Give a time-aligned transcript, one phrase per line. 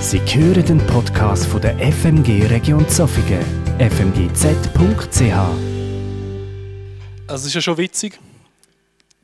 [0.00, 3.44] Sie hören den Podcast von der FMG Region Zofingen,
[3.78, 5.20] fmgz.ch.
[7.26, 8.18] Also es ist ja schon witzig.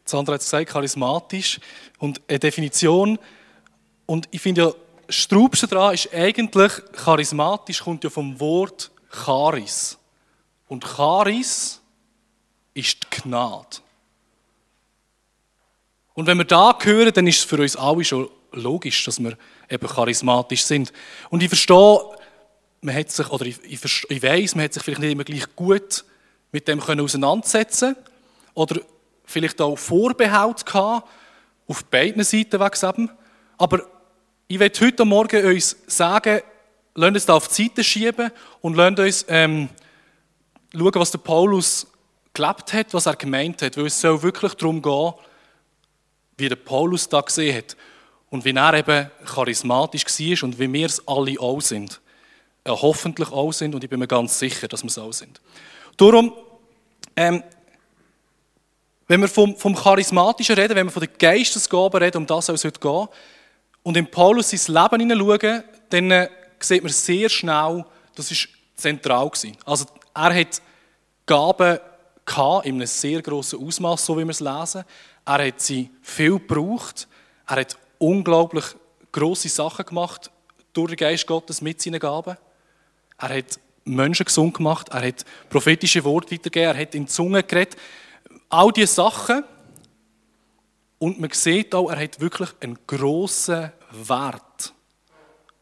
[0.05, 1.61] Sandra hat es gesagt, charismatisch
[1.99, 3.19] und eine Definition.
[4.05, 4.73] Und ich finde ja,
[5.07, 9.99] das Straubste daran ist eigentlich, charismatisch kommt ja vom Wort Charis.
[10.69, 11.81] Und Charis
[12.75, 13.79] ist die Gnade.
[16.13, 19.37] Und wenn wir da hören, dann ist es für uns alle schon logisch, dass wir
[19.69, 20.93] eben charismatisch sind.
[21.31, 22.01] Und ich verstehe,
[22.81, 25.55] man hat sich, oder ich, ich, ich weiß, man hat sich vielleicht nicht immer gleich
[25.57, 26.05] gut
[26.53, 27.97] mit dem können auseinandersetzen
[28.55, 28.81] oder
[29.25, 31.09] vielleicht auch Vorbehalt gehabt,
[31.67, 33.11] auf beiden Seiten wegen
[33.59, 33.83] Aber
[34.47, 36.41] ich werde heute Morgen uns sagen,
[36.95, 38.31] lasst uns da auf die Seite schieben
[38.61, 39.69] und lasst uns ähm,
[40.73, 41.87] schauen, was der Paulus
[42.33, 45.15] gelebt hat, was er gemeint hat, weil es soll wirklich darum gehen,
[46.37, 47.77] wie der Paulus da gesehen hat
[48.31, 52.01] und wie er eben charismatisch war und wie wir es alle auch sind.
[52.65, 55.41] Äh, hoffentlich auch sind und ich bin mir ganz sicher, dass wir es auch sind.
[55.97, 56.33] Darum,
[57.15, 57.43] ähm,
[59.09, 62.57] wenn wir vom, vom Charismatischen reden, wenn wir von den Geistesgaben reden, um das soll
[62.57, 63.09] es heute gehen,
[63.83, 66.29] und in Paulus sein Leben hineinschauen, dann äh,
[66.59, 67.85] sieht man sehr schnell,
[68.17, 68.39] das war
[68.75, 69.31] zentral.
[69.31, 69.57] Gewesen.
[69.65, 70.61] Also er hat
[71.25, 71.79] Gaben
[72.25, 74.85] gehabt, in einem sehr grossen Ausmaß, so wie wir es lesen.
[75.25, 77.07] Er hat sie viel gebraucht.
[77.47, 78.65] Er hat unglaublich
[79.13, 80.31] grosse Sachen gemacht
[80.73, 82.37] durch den Geist Gottes mit seinen Gaben.
[83.19, 87.77] Er hat Menschen gesund gemacht, er hat prophetische Worte weitergegeben, er hat in Zungen geredet.
[88.49, 89.45] All diese Sachen.
[90.99, 94.73] Und man sieht auch, er hat wirklich einen grossen Wert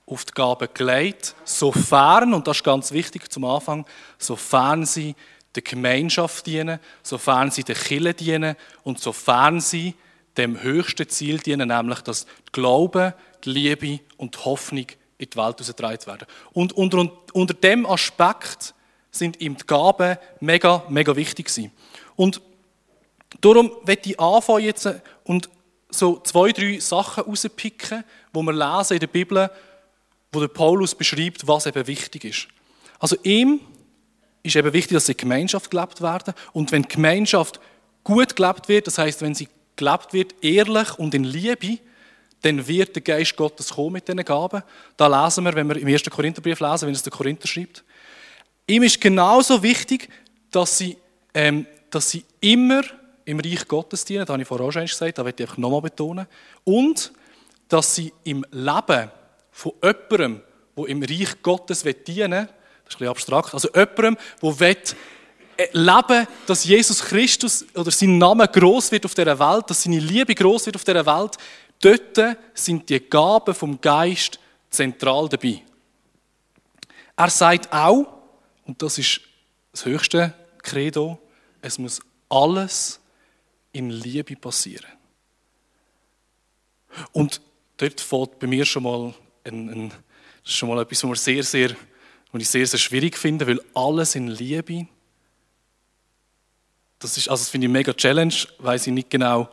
[0.06, 3.86] auf die Gaben gelegt, sofern, und das ist ganz wichtig zum Anfang,
[4.19, 5.14] sofern sie
[5.54, 9.94] der Gemeinschaft dienen, sofern sie der Kille dienen und sofern sie
[10.36, 14.86] dem höchsten Ziel dienen, nämlich dass Glaube, die Liebe und die Hoffnung
[15.18, 16.26] in die Welt ausgetragen werden.
[16.52, 18.74] Und unter, unter dem Aspekt
[19.10, 21.70] sind ihm die Gaben mega, mega wichtig gewesen.
[22.16, 22.41] Und
[23.41, 24.88] darum werde ich anfangen jetzt
[25.25, 25.48] und
[25.91, 29.50] so zwei, drei Sachen rauspicken, wo wir lesen in der Bibel,
[30.32, 32.48] wo der Paulus beschreibt, was eben wichtig ist.
[32.98, 33.60] Also ihm
[34.42, 36.34] ist eben wichtig, dass in Gemeinschaft gelebt werden.
[36.53, 37.60] Und wenn die Gemeinschaft
[38.03, 41.78] gut gelebt wird, das heißt, wenn sie gelebt wird, ehrlich und in Liebe,
[42.42, 44.62] dann wird der Geist Gottes kommen mit diesen Gaben.
[44.96, 46.04] Da lesen wir, wenn wir im 1.
[46.04, 47.82] Korintherbrief lesen, wenn es der Korinther schreibt.
[48.66, 50.08] Ihm ist genauso wichtig,
[50.50, 50.96] dass sie,
[51.32, 52.82] ähm, dass sie immer
[53.24, 54.20] im Reich Gottes dienen.
[54.20, 56.26] Das habe ich vorher schon gesagt, da möchte ich einfach nochmal betonen.
[56.64, 57.12] Und,
[57.68, 59.10] dass sie im Leben
[59.50, 60.42] von jemandem,
[60.76, 62.48] der im Reich Gottes dienen will,
[62.84, 64.74] das ist ein bisschen abstrakt, also jemandem, der
[65.72, 70.34] leben, dass Jesus Christus oder sein Name groß wird auf der Welt, dass seine Liebe
[70.34, 71.37] groß wird auf der Welt,
[71.81, 74.38] dort sind die Gaben vom Geist
[74.70, 75.62] zentral dabei.
[77.16, 78.06] Er sagt auch,
[78.65, 79.20] und das ist
[79.72, 81.19] das höchste Credo,
[81.60, 83.00] es muss alles
[83.72, 84.91] in Liebe passieren.
[87.12, 87.41] Und
[87.76, 89.92] dort fällt bei mir schon mal, ein, ein,
[90.42, 91.71] schon mal etwas, was, sehr, sehr,
[92.32, 94.86] was ich sehr, sehr schwierig finde, weil alles in Liebe
[97.04, 99.48] das, ist, also das finde ich mega Challenge, weiß ich nicht genau,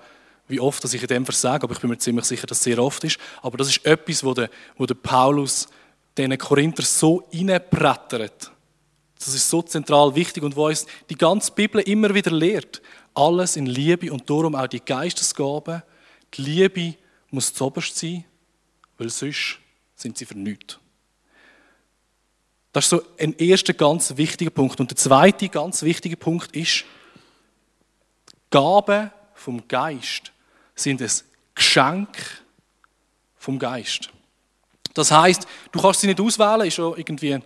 [0.48, 2.64] wie oft dass ich in dem versage, aber ich bin mir ziemlich sicher, dass es
[2.64, 3.18] sehr oft ist.
[3.42, 5.68] Aber das ist etwas, wo der, wo der Paulus
[6.18, 8.52] den Korinther so reinbrettert.
[9.18, 12.82] Das ist so zentral wichtig und wo uns die ganze Bibel immer wieder lehrt.
[13.14, 15.84] Alles in Liebe und darum auch die Geistesgaben.
[16.34, 16.96] Die Liebe
[17.30, 18.24] muss zuoberst sein,
[18.98, 19.60] weil sonst
[19.96, 20.80] sind sie vernünftig.
[22.72, 24.80] Das ist so ein erster ganz wichtiger Punkt.
[24.80, 26.86] Und der zweite ganz wichtige Punkt ist,
[28.52, 30.32] Gaben vom Geist
[30.76, 31.12] sind ein
[31.56, 32.18] Geschenk
[33.38, 34.10] vom Geist.
[34.94, 37.40] Das heißt, du kannst sie nicht auswählen, ist schon irgendwie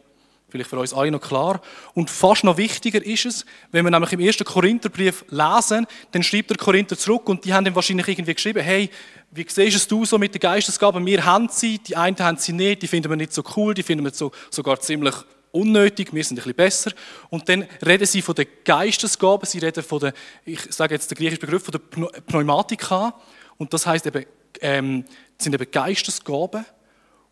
[0.49, 1.61] vielleicht für uns alle noch klar.
[1.93, 6.49] Und fast noch wichtiger ist es, wenn wir nämlich im ersten Korintherbrief lesen, dann schreibt
[6.49, 8.89] der Korinther zurück und die haben ihm wahrscheinlich irgendwie geschrieben, hey,
[9.31, 11.05] wie siehst du so mit den Geistesgaben?
[11.05, 13.83] Wir haben sie, die einen haben sie nicht, die finden wir nicht so cool, die
[13.83, 15.15] finden wir so, sogar ziemlich
[15.55, 16.91] unnötig, wir sind ein bisschen besser.
[17.29, 20.13] Und dann reden sie von den Geistesgaben, sie reden von der,
[20.43, 23.15] ich sage jetzt den griechischen Begriff, von der Pneumatika.
[23.57, 24.25] Und das heißt eben,
[24.61, 25.05] ähm,
[25.37, 26.65] sind eben Geistesgaben.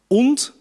[0.08, 0.54] Und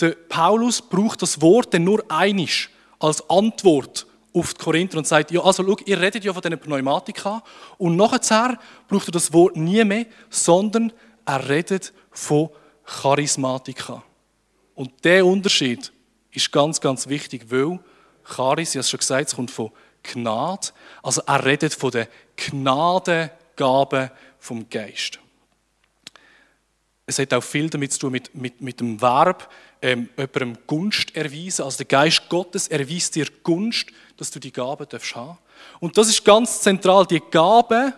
[0.00, 5.30] der Paulus braucht das Wort dann nur einisch als Antwort auf die Korinther und sagt,
[5.30, 7.42] ja, also schau, ihr redet ja von diesen Pneumatika
[7.78, 8.58] und nachher
[8.88, 10.92] braucht er das Wort nie mehr, sondern
[11.24, 12.50] er redet von
[12.84, 14.02] Charismatika.
[14.74, 15.92] Und der Unterschied
[16.32, 17.78] ist ganz, ganz wichtig, weil
[18.24, 19.70] Charis, ich habe es schon gesagt, es kommt von
[20.02, 20.68] Gnade.
[21.02, 25.18] Also er redet von der Gnadengabe vom Geist.
[27.06, 29.50] es hat auch viel damit zu tun mit, mit, mit dem Verb,
[29.82, 31.64] ähm, jemandem Gunst erweisen.
[31.64, 35.38] Also der Geist Gottes erweist dir Gunst, dass du die Gaben darfst haben.
[35.80, 37.06] Und das ist ganz zentral.
[37.06, 37.92] Die Gaben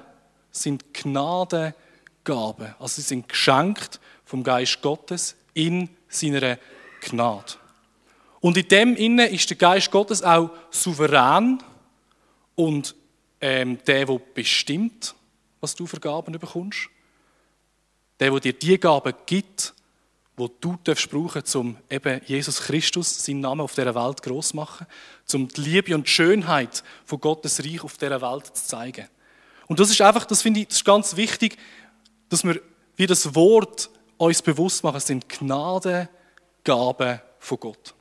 [0.50, 2.74] sind Gnadengaben.
[2.78, 6.58] Also sie sind geschenkt vom Geist Gottes in seiner
[7.02, 7.54] Gnade.
[8.42, 11.62] Und in dem Innen ist der Geist Gottes auch souverän
[12.56, 12.94] und
[13.40, 15.14] ähm, der, der bestimmt,
[15.60, 16.88] was du für Gaben bekommst.
[18.18, 19.72] Der, der dir die Gaben gibt,
[20.36, 24.56] wo du darfst brauchen, um eben Jesus Christus, seinen Namen auf dieser Welt groß zu
[24.56, 24.88] machen,
[25.32, 29.06] um die Liebe und die Schönheit von Gottes Reich auf dieser Welt zu zeigen.
[29.68, 31.58] Und das ist einfach, das finde ich, das ist ganz wichtig,
[32.28, 32.60] dass wir
[32.96, 37.94] wie das Wort uns bewusst machen, es sind Gnadengaben von Gott.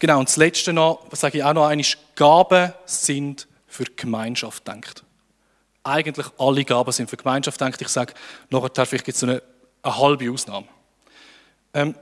[0.00, 1.86] Genau, und das Letzte noch, was sage ich auch noch einmal,
[2.16, 5.04] Gaben sind für die Gemeinschaft denkt.
[5.84, 7.80] Eigentlich alle Gaben sind für die Gemeinschaft denkt.
[7.82, 8.14] Ich sage
[8.48, 9.42] nachher, vielleicht gibt es so eine,
[9.82, 10.66] eine halbe Ausnahme.
[11.74, 11.94] Ähm,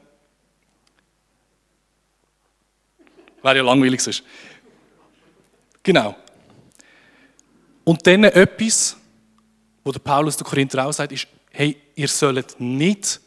[3.43, 4.23] Wäre ja langweilig sonst.
[5.83, 6.15] Genau.
[7.83, 8.97] Und dann etwas,
[9.83, 13.21] wo der Paulus der Korinther auch sagt, ist, hey, ihr sollt nicht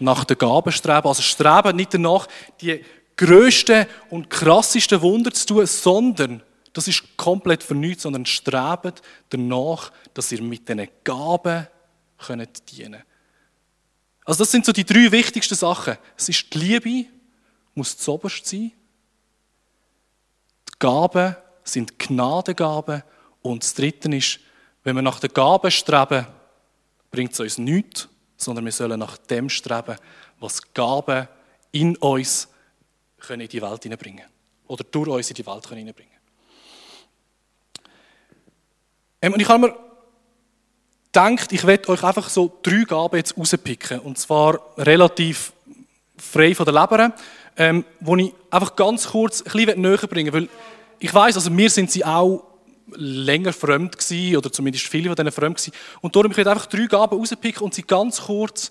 [0.00, 2.26] nach den Gaben streben, also streben nicht danach,
[2.60, 2.84] die
[3.18, 6.42] größten und krassesten Wunder zu tun, sondern
[6.72, 11.66] das ist komplett vernünftig, sondern strebt danach, dass ihr mit diesen Gaben
[12.18, 13.02] könnt dienen
[14.24, 15.98] Also das sind so die drei wichtigsten Sachen.
[16.16, 17.08] Es ist die Liebe,
[17.74, 18.72] muss zoberst sein.
[20.68, 23.02] Die Gaben sind Gnadengaben.
[23.42, 24.40] Und das Dritte ist,
[24.84, 26.26] wenn wir nach den Gaben streben,
[27.10, 29.96] bringt es uns nichts, sondern wir sollen nach dem streben,
[30.38, 31.28] was Gaben
[31.72, 32.48] in uns
[33.20, 34.24] können in die Welt hineinbringen
[34.66, 36.18] Oder durch uns in die Welt hineinbringen können.
[39.20, 39.76] Ähm, und ich habe mir
[41.12, 44.00] gedacht, ich werde euch einfach so drei Gaben jetzt rauspicken.
[44.00, 45.52] Und zwar relativ
[46.16, 47.12] frei von der Leber,
[47.56, 50.48] ähm, wo ich einfach ganz kurz ein bisschen näher bringen will.
[50.98, 52.44] Ich weiß, also mir sind sie auch
[52.94, 55.74] länger fremd gewesen, oder zumindest viele von denen fremd gewesen.
[56.00, 58.70] Und darum ich einfach drei Gaben rauspicken und sie ganz kurz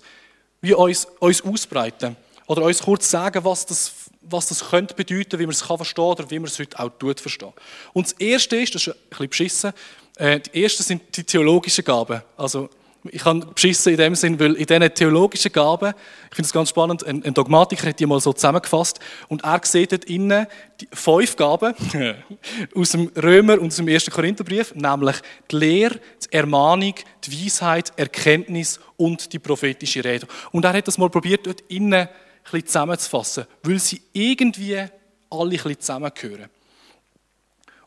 [0.60, 2.16] wie uns, uns ausbreiten.
[2.46, 3.92] Oder uns kurz sagen, was das,
[4.30, 6.90] was das könnte bedeuten, wie man es kann verstehen oder wie man es heute auch
[6.98, 7.52] tut verstehen.
[7.92, 9.72] Und das Erste ist, das ist ein bisschen beschissen,
[10.16, 12.22] äh, die ersten sind die theologischen Gaben.
[12.36, 12.68] Also
[13.10, 15.94] ich habe beschissen in dem Sinn, weil in diesen theologischen Gaben,
[16.30, 18.98] ich finde es ganz spannend, ein, ein, Dogmatiker hat die mal so zusammengefasst
[19.28, 20.46] und er sieht dort innen
[20.80, 21.74] die fünf Gaben
[22.74, 25.16] aus dem Römer und aus dem ersten Korintherbrief, nämlich
[25.50, 30.26] die Lehre, die Ermahnung, die Weisheit, Erkenntnis und die prophetische Rede.
[30.50, 32.08] Und er hat das mal probiert, dort innen
[32.50, 34.90] bisschen zusammenzufassen, weil sie irgendwie alle
[35.30, 36.48] ein bisschen zusammengehören.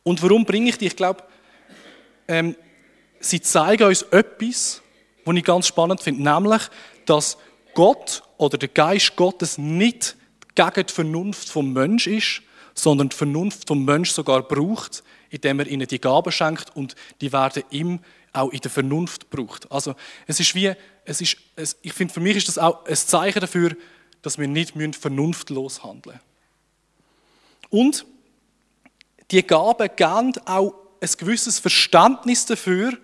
[0.03, 0.87] Und warum bringe ich die?
[0.87, 1.23] Ich glaube,
[2.27, 2.55] ähm,
[3.19, 4.81] sie zeigen uns etwas,
[5.25, 6.61] was ich ganz spannend finde, nämlich,
[7.05, 7.37] dass
[7.73, 10.15] Gott oder der Geist Gottes nicht
[10.55, 12.41] gegen die Vernunft vom Mensch ist,
[12.73, 17.31] sondern die Vernunft vom Mensch sogar braucht, indem er ihnen die Gaben schenkt und die
[17.31, 17.99] werden ihm
[18.33, 19.71] auch in der Vernunft braucht.
[19.71, 20.73] Also es ist wie,
[21.05, 23.75] es ist, es, ich finde, für mich ist das auch ein Zeichen dafür,
[24.21, 26.31] dass wir nicht vernunftlos handeln müssen.
[27.69, 28.06] Und
[29.31, 32.97] die Gaben geben auch ein gewisses Verständnis dafür,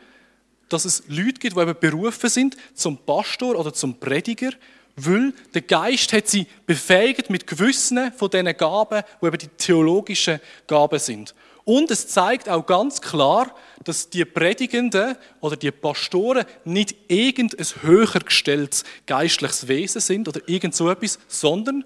[0.69, 4.52] dass es Leute gibt, die eben berufen sind zum Pastor oder zum Prediger,
[4.98, 10.40] weil der Geist hat sie befähigt mit gewissen von diesen Gaben, die eben die theologischen
[10.66, 11.33] Gaben sind.
[11.68, 18.21] Und es zeigt auch ganz klar, dass die Predigenden oder die Pastoren nicht irgendein höher
[18.21, 21.83] gestelltes geistliches Wesen sind oder irgend so etwas, sondern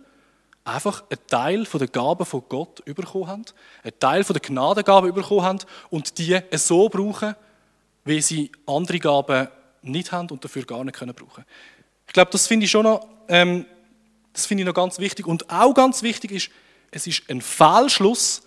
[0.63, 3.45] einfach einen Teil der Gaben von Gott bekommen haben,
[3.81, 5.59] einen Teil der Gnadengabe bekommen haben
[5.89, 7.33] und die so brauchen,
[8.05, 9.47] wie sie andere Gaben
[9.81, 11.43] nicht haben und dafür gar nicht können brauchen.
[12.05, 13.65] Ich glaube, das finde ich schon noch, ähm,
[14.31, 16.51] das finde ich noch ganz wichtig und auch ganz wichtig ist,
[16.91, 18.43] es ist ein Fehlschluss,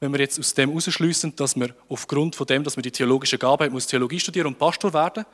[0.00, 3.38] wenn wir jetzt aus dem herausschließen, dass wir aufgrund von dem, dass wir die theologische
[3.38, 5.24] Gabe haben, muss Theologie studieren und Pastor werden.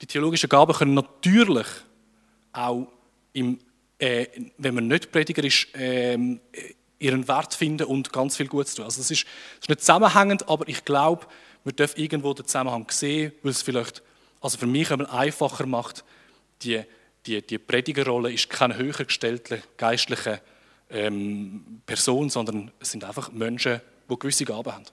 [0.00, 1.66] Die theologischen Gaben können natürlich
[2.52, 2.88] auch
[3.32, 3.58] im
[3.98, 4.26] äh,
[4.58, 6.18] wenn man nicht Prediger ist, äh,
[6.98, 8.84] ihren Wert finden und ganz viel Gutes tun.
[8.84, 11.26] Also das ist, das ist nicht zusammenhängend, aber ich glaube,
[11.64, 14.02] wir dürfen irgendwo den Zusammenhang sehen, weil es vielleicht,
[14.40, 16.04] also für mich einmal einfacher macht,
[16.62, 16.82] die,
[17.26, 20.40] die, die Predigerrolle ist keine höher gestellte geistliche
[20.90, 24.84] ähm, Person, sondern es sind einfach Menschen, die gewisse Gaben haben.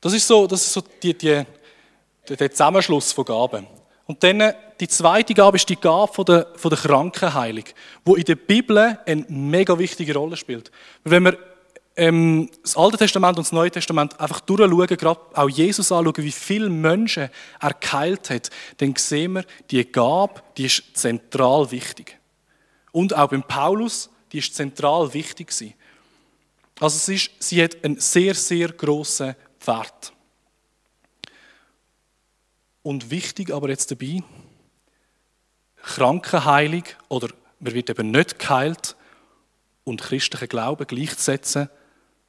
[0.00, 1.44] Das ist so, das ist so die, die,
[2.28, 3.66] der Zusammenschluss von Gaben.
[4.06, 7.64] Und dann die zweite Gabe ist die Gabe von der, von der Krankenheilung,
[8.04, 10.70] wo in der Bibel eine mega wichtige Rolle spielt.
[11.04, 11.36] Wenn wir
[11.96, 16.32] ähm, das Alte Testament und das Neue Testament einfach durchschauen, gerade auch Jesus anschauen, wie
[16.32, 17.28] viele Menschen
[17.60, 22.18] er geheilt hat, dann sehen wir, die Gabe, die ist zentral wichtig.
[22.98, 25.74] Und auch beim Paulus, die ist zentral wichtig gewesen.
[26.80, 30.12] Also es ist, sie hat einen sehr, sehr grossen Wert.
[32.82, 34.24] Und wichtig aber jetzt dabei,
[35.76, 37.28] Krankenheilung oder
[37.60, 38.96] man wird eben nicht geheilt
[39.84, 41.70] und christlichen Glauben gleichzusetzen,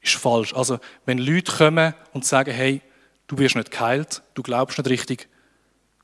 [0.01, 0.53] ist falsch.
[0.53, 2.83] Also wenn Leute kommen und sagen, hey,
[3.25, 5.29] du wirst nicht geheilt, du glaubst nicht richtig,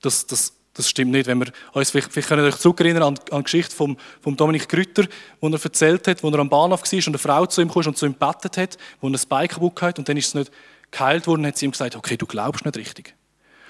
[0.01, 1.25] das, das, das stimmt nicht.
[1.25, 4.69] Wenn wir uns, vielleicht, vielleicht können euch zurückerinnern an, an die Geschichte von vom Dominik
[4.69, 5.05] Grütter,
[5.39, 7.87] wo er erzählt hat, wo er am Bahnhof war und eine Frau zu ihm kam
[7.87, 10.33] und zu ihm bettet hat, wo er ein Bein kaputt hat und dann ist es
[10.35, 10.51] nicht
[10.91, 13.15] geheilt worden, hat sie ihm gesagt, okay, du glaubst nicht richtig.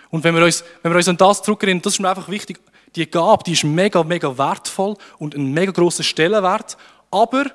[0.10, 2.60] Und wenn wir uns, wenn wir uns an das zurückerinnern, das ist mir einfach wichtig,
[2.96, 6.78] die Gabe, die ist mega, mega wertvoll und ein mega grosser Stellenwert,
[7.12, 7.46] aber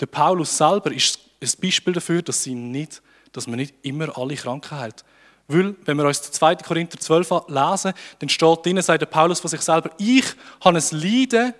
[0.00, 4.34] der Paulus selber ist ein Beispiel dafür, dass, sie nicht, dass man nicht immer alle
[4.34, 5.04] Kranken heilt.
[5.46, 6.56] Weil, wenn wir uns 2.
[6.56, 10.24] Korinther 12 lesen, dann steht drinnen, sagt der Paulus von sich selber, ich
[10.60, 11.54] habe ein Leiden,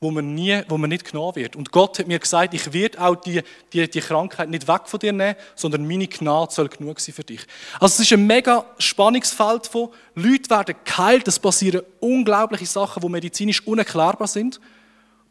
[0.00, 1.56] wo man, nie, wo man nicht genommen wird.
[1.56, 5.00] Und Gott hat mir gesagt, ich werde auch die, die, die Krankheit nicht weg von
[5.00, 7.40] dir nehmen, sondern meine Gnade soll genug sein für dich.
[7.80, 13.08] Also es ist ein mega Spannungsfeld von, Leute werden geheilt, es passieren unglaubliche Sachen, die
[13.08, 14.60] medizinisch unerklärbar sind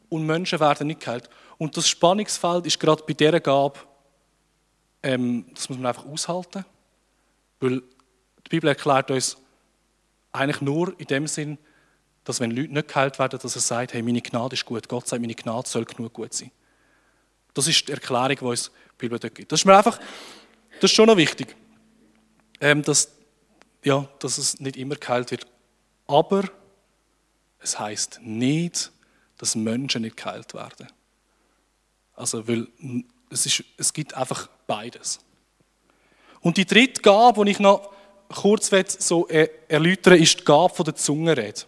[0.10, 1.30] und Menschen werden nicht geheilt.
[1.58, 3.80] Und das Spannungsfeld ist gerade bei dieser Gabe,
[5.02, 6.66] ähm, das muss man einfach aushalten,
[7.60, 7.82] weil
[8.46, 9.38] die Bibel erklärt uns
[10.32, 11.58] eigentlich nur in dem Sinn,
[12.24, 14.90] dass wenn Leute nicht geheilt werden, dass er sagt, hey, meine Gnade ist gut.
[14.90, 16.52] Gott sagt, meine Gnade soll genug gut sein.
[17.54, 19.52] Das ist die Erklärung, die uns die Bibel dort gibt.
[19.52, 19.98] Das ist mir einfach,
[20.80, 21.56] das ist schon noch wichtig,
[22.60, 23.12] ähm, dass,
[23.84, 25.48] ja, dass es nicht immer geheilt wird.
[26.06, 26.44] Aber
[27.60, 28.92] es heißt nicht,
[29.38, 30.88] dass Menschen nicht geheilt werden.
[32.14, 32.68] Also, weil
[33.30, 35.20] es, ist, es gibt einfach beides.
[36.42, 37.90] Und die dritte Gabe, die ich noch
[38.34, 41.62] kurz so erläutern ist die Gabe der Zungenrede.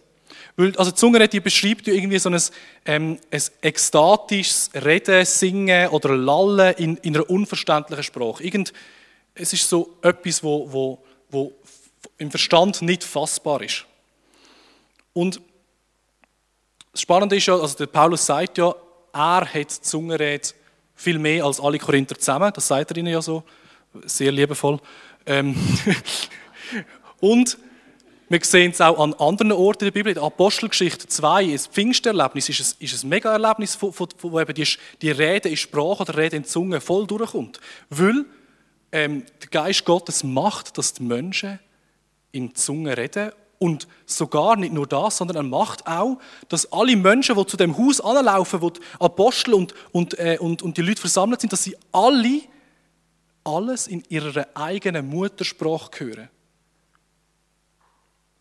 [0.56, 2.40] Weil, also die Zungenrede die beschreibt ja irgendwie so ein,
[2.84, 8.44] ähm, ein ekstatisches Reden, Singen oder Lallen in, in einer unverständlichen Sprache.
[8.44, 8.72] Irgend,
[9.34, 10.98] es ist so etwas, wo, wo,
[11.30, 11.52] wo
[12.18, 13.86] im Verstand nicht fassbar ist.
[15.12, 15.40] Und
[16.92, 18.74] das Spannende ist ja, also der Paulus sagt ja,
[19.12, 20.48] er hat die Zungenrede
[20.94, 22.52] viel mehr als alle Korinther zusammen.
[22.54, 23.42] Das sagt er ihnen ja so,
[24.04, 24.78] sehr liebevoll.
[25.26, 25.54] Ähm
[27.20, 27.58] und
[28.28, 30.10] wir sehen es auch an anderen Orten in der Bibel.
[30.10, 34.68] In der Apostelgeschichte 2, das Pfingsterlebnis, ist ein, ist ein Mega-Erlebnis, wo, wo eben die,
[35.02, 37.60] die Rede in Sprache oder Rede in Zunge voll durchkommt.
[37.88, 38.24] Weil
[38.92, 41.58] ähm, der Geist Gottes macht, dass die Menschen
[42.30, 46.18] in Zunge reden und sogar nicht nur das, sondern er macht auch,
[46.48, 50.62] dass alle Menschen, die zu dem Haus anlaufen, wo die Apostel und, und, äh, und,
[50.62, 52.42] und die Leute versammelt sind, dass sie alle
[53.44, 56.28] alles in ihrer eigenen Muttersprache hören.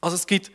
[0.02, 0.52] Also es gibt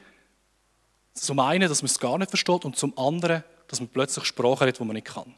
[1.14, 4.66] zum einen, dass man es gar nicht versteht und zum anderen, dass man plötzlich Sprache
[4.66, 5.34] hat, die man nicht kann.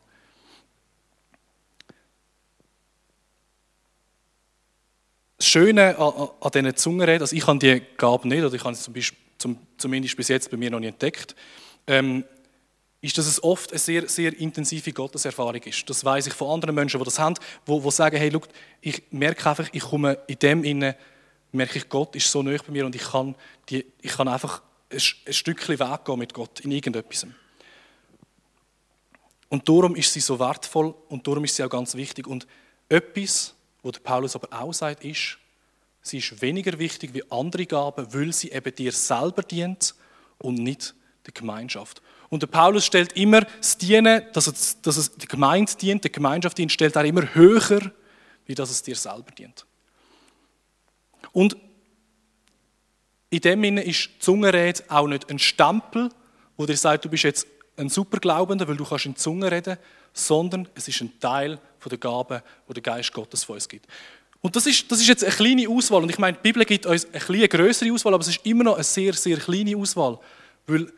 [5.39, 8.73] Das Schöne an, an diesen Zungenreden, also ich habe die Gabe nicht, oder ich habe
[8.73, 11.37] es zum Beispiel, zum, zumindest bis jetzt bei mir noch nicht entdeckt,
[11.87, 12.25] ähm,
[13.01, 15.89] ist, dass es oft eine sehr, sehr intensive Gotteserfahrung ist.
[15.89, 17.35] Das weiß ich von anderen Menschen, die das haben,
[17.67, 18.49] die, die sagen, hey, look,
[18.81, 20.97] ich merke einfach, ich komme in dem inne
[21.53, 23.35] merke ich, Gott ist so nah bei mir und ich kann,
[23.69, 27.27] die, ich kann einfach ein, ein Stückchen Weg gehen mit Gott in irgendetwas.
[29.49, 32.27] Und darum ist sie so wertvoll und darum ist sie auch ganz wichtig.
[32.27, 32.47] Und
[32.89, 35.39] etwas, wo der Paulus aber auch sagt, ist,
[36.03, 39.95] sie ist weniger wichtig wie andere Gaben, weil sie eben dir selber dient
[40.39, 40.95] und nicht
[41.27, 42.03] der Gemeinschaft.
[42.37, 46.11] Und der Paulus stellt immer das Dienen, dass es, dass es der Gemeinde dient, der
[46.11, 47.81] Gemeinschaft dient, stellt er immer höher,
[48.45, 49.65] wie dass es dir selber dient.
[51.33, 51.57] Und
[53.31, 56.11] in dem Sinne ist die Zungenrede auch nicht ein Stempel,
[56.59, 57.47] wo dir sagt, du bist jetzt
[57.79, 59.79] ein Superglaubender, weil du kannst in Zunge reden,
[60.13, 63.87] sondern es ist ein Teil von der Gabe, die der Geist Gottes von uns gibt.
[64.43, 66.03] Und das ist, das ist jetzt eine kleine Auswahl.
[66.03, 68.65] Und ich meine, die Bibel gibt uns eine kleine größere Auswahl, aber es ist immer
[68.65, 70.19] noch eine sehr, sehr kleine Auswahl.
[70.67, 70.93] Weil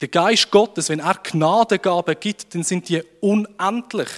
[0.00, 4.08] der Geist Gottes, wenn er Gnadengaben gibt, dann sind die unendlich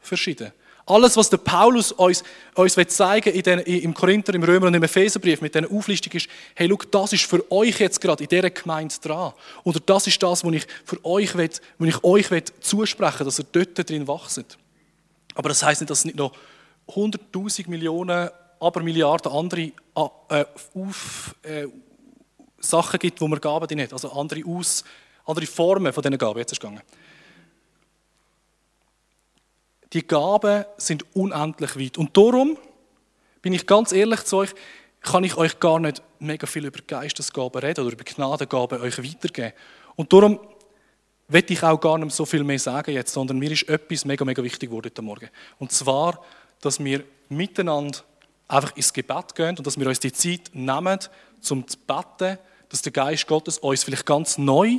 [0.00, 0.52] verschieden.
[0.86, 2.22] Alles, was der Paulus uns,
[2.54, 6.28] uns zeigen will, den, im Korinther, im Römer und im Epheserbrief mit dieser Auflistung ist,
[6.54, 9.32] hey, schau, das ist für euch jetzt gerade in dieser Gemeinde dran.
[9.62, 13.38] Oder das ist das, was ich für euch will, was ich euch will zusprechen dass
[13.38, 14.58] ihr dort drin wachset.
[15.34, 16.32] Aber das heißt nicht, dass es nicht noch
[16.88, 18.28] 100.000 Millionen,
[18.60, 21.66] aber Milliarden andere äh, auf, äh,
[22.64, 23.92] Sachen gibt, wo man Gaben drin hat.
[23.92, 24.84] Also andere, Aus,
[25.24, 26.38] andere Formen von diesen Gaben.
[26.38, 26.82] Jetzt ist es gegangen.
[29.94, 31.98] die Gaben sind unendlich weit.
[31.98, 32.58] Und darum,
[33.40, 34.50] bin ich ganz ehrlich zu euch,
[35.00, 39.52] kann ich euch gar nicht mega viel über Geistesgaben reden oder über Gnadengaben euch weitergeben.
[39.94, 40.40] Und darum
[41.28, 44.24] will ich auch gar nicht so viel mehr sagen jetzt, sondern mir ist etwas mega,
[44.24, 45.28] mega wichtig geworden heute Morgen.
[45.58, 46.20] Und zwar,
[46.60, 47.98] dass wir miteinander
[48.48, 50.98] einfach ins Gebet gehen und dass wir uns die Zeit nehmen,
[51.50, 54.78] um zu beten, dass der Geist Gottes uns vielleicht ganz neu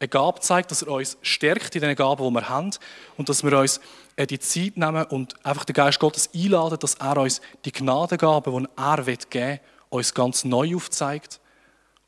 [0.00, 2.70] eine Gabe zeigt, dass er uns stärkt in den Gaben, die wir haben
[3.18, 3.80] und dass wir uns
[4.16, 8.62] äh, die Zeit nehmen und einfach den Geist Gottes einladen, dass er uns die Gnadengaben,
[8.62, 9.60] die er geben will,
[9.90, 11.40] uns ganz neu aufzeigt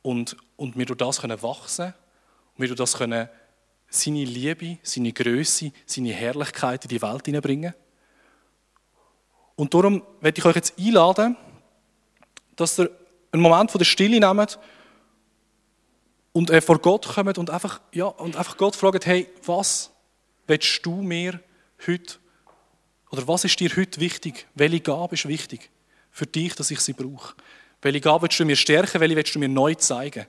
[0.00, 1.92] und, und wir durch das können wachsen
[2.54, 3.28] und wir durch das können
[3.90, 7.75] seine Liebe, seine Größe, seine Herrlichkeit in die Welt hineinbringen.
[9.54, 11.37] Und darum werde ich euch jetzt einladen,
[12.57, 12.90] dass ihr
[13.33, 14.59] einen Moment von der Stille nehmt
[16.33, 19.91] und äh, vor Gott kommt und einfach, ja, und einfach Gott fragt, hey, was
[20.47, 21.41] willst du mir
[21.87, 22.17] heute,
[23.11, 24.47] oder was ist dir heute wichtig?
[24.55, 25.71] Welche Gabe ist wichtig
[26.11, 27.35] für dich, dass ich sie brauche?
[27.83, 29.01] Welche Gabe willst du mir stärken?
[29.01, 30.27] Welche willst du mir neu zeigen?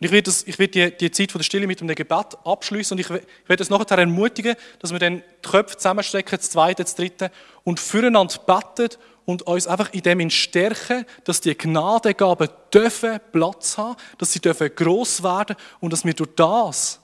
[0.00, 2.36] Und ich werde, das, ich werde die, die Zeit von der Stille mit einem Gebet
[2.44, 6.82] abschließen und ich werde es nachher ermutigen, dass wir dann die Köpfe zusammenstecken, das zweite,
[6.82, 7.30] das dritte,
[7.62, 13.96] und füreinander beten und uns einfach in dem stärken, dass die Gnadengaben dürfen Platz haben,
[14.18, 17.00] dass sie dürfen gross werden und dass wir durch das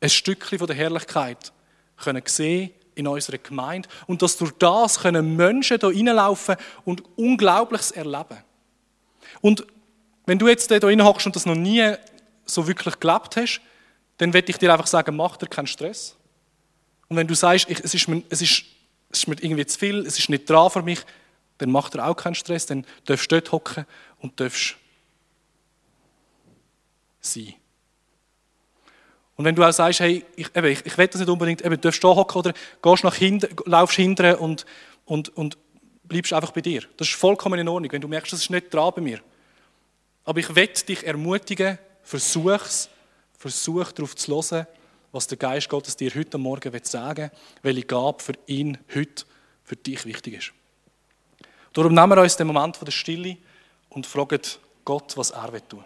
[0.00, 1.52] ein Stückchen von der Herrlichkeit
[1.96, 7.92] können sehen in unserer Gemeinde und dass durch das können Menschen hier reinlaufen und Unglaubliches
[7.92, 8.38] erleben.
[9.40, 9.66] Und
[10.26, 11.94] wenn du jetzt hier hockst und das noch nie
[12.54, 13.60] so wirklich gelebt hast,
[14.18, 16.16] dann werde ich dir einfach sagen, mach dir keinen Stress.
[17.08, 18.64] Und wenn du sagst, ich, es, ist mir, es, ist,
[19.10, 21.00] es ist mir irgendwie zu viel, es ist nicht dran für mich,
[21.58, 23.86] dann macht er auch keinen Stress, dann darfst du dort hocken
[24.18, 24.76] und darfst
[27.20, 27.54] sein.
[29.36, 31.74] Und wenn du auch sagst, hey, ich, eben, ich, ich will das nicht unbedingt, eben,
[31.74, 32.52] du darfst da hocken oder
[32.82, 34.66] gehst nach hinten, laufst hinten und,
[35.06, 35.56] und, und
[36.04, 36.82] bleibst einfach bei dir.
[36.98, 39.20] Das ist vollkommen in Ordnung, wenn du merkst, das ist nicht dran bei mir.
[40.24, 41.78] Aber ich will dich ermutigen,
[42.10, 42.90] versuch's,
[43.38, 44.66] versuch darauf zu hören,
[45.12, 49.24] was der Geist Gottes dir heute Morgen sagen will, welche Gabe für ihn heute
[49.62, 50.52] für dich wichtig ist.
[51.72, 53.36] Darum nehmen wir uns den Moment der Stille
[53.90, 54.40] und fragen
[54.84, 55.84] Gott, was er tun will.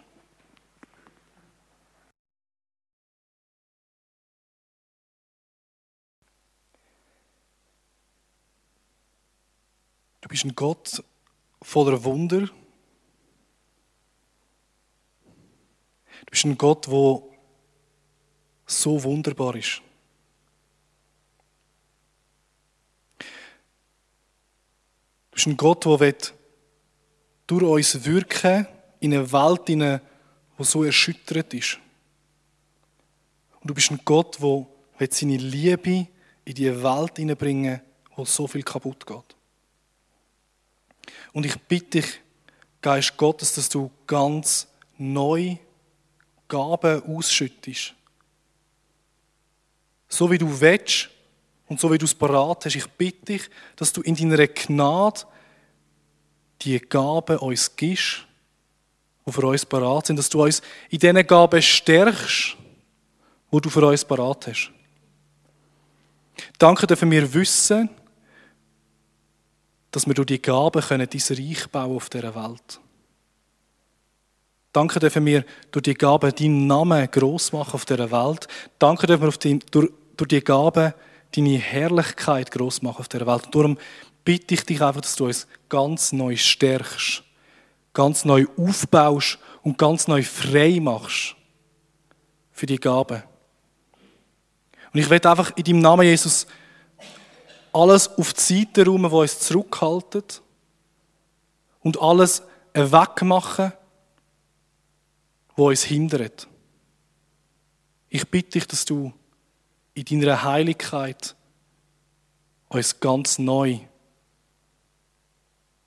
[10.21, 11.03] Du bist ein Gott
[11.61, 12.49] voller Wunder.
[16.35, 17.21] Bist ein Gott, der
[18.65, 19.81] so wunderbar ist.
[23.19, 23.25] Du
[25.31, 26.13] bist ein Gott, der
[27.47, 28.67] durch uns wirken
[28.99, 29.99] in eine Welt, die
[30.59, 31.79] so erschüttert ist.
[33.61, 36.07] Und du bist ein Gott, der seine Liebe
[36.43, 37.79] in die Welt hineinbringen
[38.17, 39.35] wo so viel kaputt geht.
[41.31, 42.19] Und ich bitte dich,
[42.81, 44.67] Geist Gottes, dass du ganz
[44.97, 45.57] neu
[46.47, 47.93] Gaben ausschüttest.
[50.07, 51.09] So wie du willst,
[51.67, 55.21] und so wie du es parat hast, ich bitte dich, dass du in deiner Gnade
[56.61, 58.25] die Gaben uns gibst,
[59.25, 62.55] die für uns parat sind, dass du uns in diesen Gaben stärkst,
[63.49, 64.71] wo du für uns parat hast.
[66.59, 67.89] Danke dürfen wir wissen,
[69.91, 72.79] dass wir durch die Gaben können dein Reich bauen auf dieser Welt.
[74.75, 78.45] Danke dürfen wir durch die Gaben deinen Namen gross machen auf dieser Welt.
[78.77, 80.93] Danke dürfen wir auf die, durch, durch die Gaben
[81.33, 83.45] deine Herrlichkeit groß machen auf der Welt.
[83.45, 83.77] Und darum
[84.25, 87.23] bitte ich dich einfach, dass du uns ganz neu stärkst,
[87.93, 91.37] ganz neu aufbaust und ganz neu frei machst
[92.51, 93.23] für die Gaben.
[94.91, 96.47] Und ich werde einfach in deinem Namen, Jesus,
[97.71, 100.41] alles auf die Seite räumen, was uns zurückhaltet
[101.81, 103.71] und alles wegmachen,
[105.55, 106.47] was uns hindert.
[108.09, 109.13] Ich bitte dich, dass du
[109.93, 111.35] in deiner Heiligkeit
[112.69, 113.79] uns ganz neu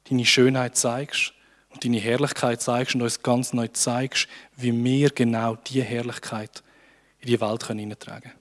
[0.08, 1.34] deine Schönheit zeigst
[1.70, 4.26] und deine Herrlichkeit zeigst und uns ganz neu zeigst,
[4.56, 6.62] wie wir genau diese Herrlichkeit
[7.20, 8.38] in die Welt hineintragen können.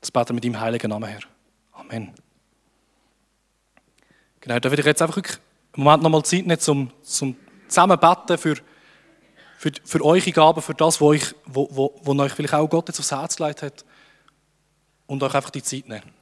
[0.00, 1.20] Das beten mit deinem heiligen Namen, Herr.
[1.72, 2.12] Amen.
[4.40, 7.36] Genau, da würde ich jetzt einfach einen Moment nochmal Zeit nehmen, zum, zum
[7.68, 8.56] zusammen beten für
[9.60, 12.88] für, für eure Gaben, für das, wo, ich, wo, wo, wo euch vielleicht auch Gott
[12.88, 13.84] jetzt aufs Herz gelegt hat.
[15.06, 16.14] Und euch einfach die Zeit nehmen.